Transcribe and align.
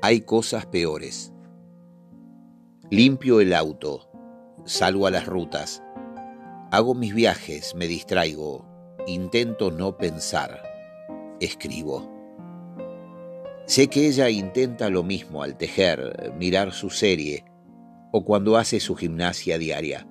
Hay 0.00 0.20
cosas 0.20 0.64
peores. 0.64 1.32
Limpio 2.88 3.40
el 3.40 3.52
auto, 3.52 4.08
salgo 4.64 5.08
a 5.08 5.10
las 5.10 5.26
rutas, 5.26 5.82
hago 6.70 6.94
mis 6.94 7.12
viajes, 7.12 7.74
me 7.74 7.88
distraigo, 7.88 8.64
intento 9.08 9.72
no 9.72 9.96
pensar, 9.96 10.62
escribo. 11.40 12.08
Sé 13.66 13.88
que 13.88 14.06
ella 14.06 14.30
intenta 14.30 14.88
lo 14.88 15.02
mismo 15.02 15.42
al 15.42 15.56
tejer, 15.56 16.32
mirar 16.38 16.72
su 16.72 16.90
serie 16.90 17.44
o 18.12 18.24
cuando 18.24 18.56
hace 18.56 18.78
su 18.78 18.94
gimnasia 18.94 19.58
diaria. 19.58 20.06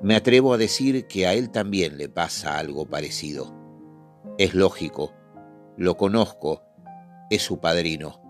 Me 0.00 0.14
atrevo 0.14 0.54
a 0.54 0.58
decir 0.58 1.08
que 1.08 1.26
a 1.26 1.34
él 1.34 1.50
también 1.50 1.98
le 1.98 2.08
pasa 2.08 2.56
algo 2.56 2.86
parecido. 2.86 3.52
Es 4.38 4.54
lógico, 4.54 5.12
lo 5.76 5.96
conozco, 5.96 6.62
es 7.30 7.42
su 7.42 7.58
padrino. 7.58 8.29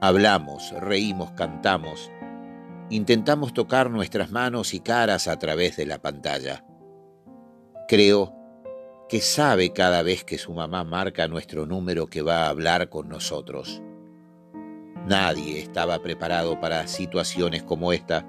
Hablamos, 0.00 0.70
reímos, 0.78 1.32
cantamos, 1.32 2.12
intentamos 2.88 3.52
tocar 3.52 3.90
nuestras 3.90 4.30
manos 4.30 4.72
y 4.72 4.78
caras 4.78 5.26
a 5.26 5.38
través 5.40 5.76
de 5.76 5.86
la 5.86 5.98
pantalla. 5.98 6.64
Creo 7.88 8.32
que 9.08 9.20
sabe 9.20 9.72
cada 9.72 10.02
vez 10.02 10.22
que 10.22 10.38
su 10.38 10.52
mamá 10.54 10.84
marca 10.84 11.26
nuestro 11.26 11.66
número 11.66 12.06
que 12.06 12.22
va 12.22 12.44
a 12.44 12.48
hablar 12.48 12.90
con 12.90 13.08
nosotros. 13.08 13.82
Nadie 15.04 15.58
estaba 15.58 15.98
preparado 16.00 16.60
para 16.60 16.86
situaciones 16.86 17.64
como 17.64 17.92
esta. 17.92 18.24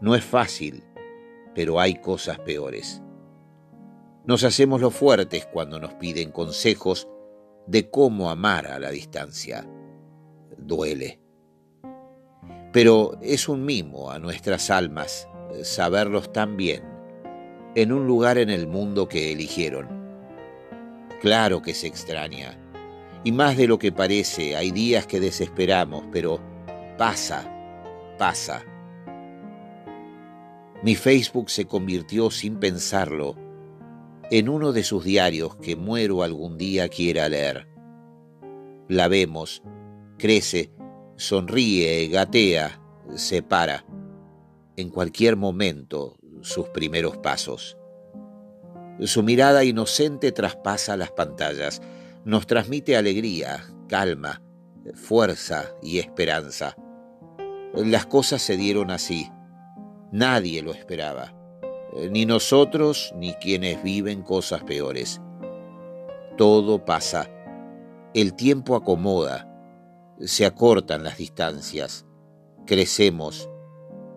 No 0.00 0.14
es 0.14 0.24
fácil, 0.24 0.84
pero 1.54 1.80
hay 1.80 1.96
cosas 1.96 2.38
peores. 2.38 3.02
Nos 4.24 4.42
hacemos 4.42 4.80
los 4.80 4.94
fuertes 4.94 5.46
cuando 5.52 5.80
nos 5.80 5.92
piden 5.94 6.30
consejos 6.30 7.08
de 7.66 7.90
cómo 7.90 8.30
amar 8.30 8.68
a 8.68 8.78
la 8.78 8.90
distancia. 8.90 9.66
Duele. 10.56 11.20
Pero 12.72 13.18
es 13.22 13.48
un 13.48 13.64
mimo 13.64 14.10
a 14.10 14.18
nuestras 14.18 14.70
almas 14.70 15.28
saberlos 15.62 16.32
tan 16.32 16.56
bien 16.56 16.82
en 17.74 17.92
un 17.92 18.06
lugar 18.06 18.38
en 18.38 18.50
el 18.50 18.66
mundo 18.66 19.08
que 19.08 19.32
eligieron. 19.32 19.88
Claro 21.20 21.62
que 21.62 21.74
se 21.74 21.86
extraña 21.86 22.58
y 23.24 23.32
más 23.32 23.56
de 23.56 23.66
lo 23.66 23.78
que 23.78 23.92
parece, 23.92 24.56
hay 24.56 24.70
días 24.70 25.06
que 25.06 25.20
desesperamos, 25.20 26.04
pero 26.12 26.40
pasa, 26.96 27.50
pasa. 28.16 28.64
Mi 30.82 30.94
Facebook 30.94 31.50
se 31.50 31.66
convirtió 31.66 32.30
sin 32.30 32.58
pensarlo 32.58 33.36
en 34.30 34.48
uno 34.48 34.72
de 34.72 34.84
sus 34.84 35.04
diarios 35.04 35.56
que 35.56 35.74
muero 35.74 36.22
algún 36.22 36.56
día 36.56 36.88
quiera 36.88 37.28
leer. 37.28 37.68
La 38.88 39.08
vemos, 39.08 39.62
crece, 40.18 40.70
sonríe, 41.16 42.08
gatea, 42.08 42.80
se 43.16 43.42
para. 43.42 43.84
En 44.76 44.90
cualquier 44.90 45.36
momento, 45.36 46.18
sus 46.42 46.68
primeros 46.68 47.16
pasos. 47.18 47.78
Su 49.00 49.22
mirada 49.22 49.64
inocente 49.64 50.32
traspasa 50.32 50.96
las 50.96 51.10
pantallas 51.12 51.80
nos 52.28 52.46
transmite 52.46 52.94
alegría, 52.94 53.64
calma, 53.88 54.42
fuerza 54.94 55.72
y 55.82 55.98
esperanza. 55.98 56.76
Las 57.74 58.04
cosas 58.04 58.42
se 58.42 58.58
dieron 58.58 58.90
así. 58.90 59.30
Nadie 60.12 60.62
lo 60.62 60.72
esperaba. 60.72 61.34
Ni 62.10 62.26
nosotros 62.26 63.14
ni 63.16 63.32
quienes 63.34 63.82
viven 63.82 64.22
cosas 64.22 64.62
peores. 64.62 65.22
Todo 66.36 66.84
pasa. 66.84 67.30
El 68.12 68.34
tiempo 68.34 68.76
acomoda. 68.76 69.47
Se 70.20 70.44
acortan 70.44 71.04
las 71.04 71.16
distancias. 71.16 72.04
Crecemos, 72.66 73.48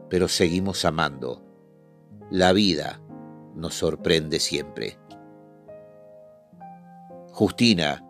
pero 0.10 0.28
seguimos 0.28 0.84
amando. 0.84 1.44
La 2.32 2.54
vida 2.54 3.00
nos 3.56 3.76
sorprende 3.76 4.40
siempre. 4.40 4.98
Justina 7.32 8.04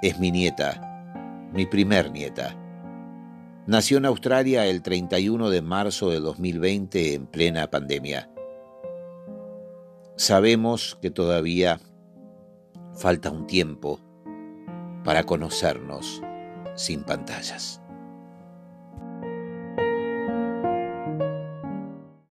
es 0.00 0.18
mi 0.18 0.32
nieta, 0.32 1.50
mi 1.52 1.66
primer 1.66 2.10
nieta. 2.10 2.56
Nació 3.66 3.98
en 3.98 4.06
Australia 4.06 4.64
el 4.66 4.80
31 4.80 5.50
de 5.50 5.60
marzo 5.60 6.08
de 6.08 6.20
2020 6.20 7.14
en 7.14 7.26
plena 7.26 7.68
pandemia. 7.68 8.30
Sabemos 10.16 10.96
que 11.02 11.10
todavía 11.10 11.80
falta 12.94 13.30
un 13.30 13.46
tiempo 13.46 14.00
para 15.04 15.24
conocernos 15.24 16.22
sin 16.76 17.02
pantallas. 17.02 17.80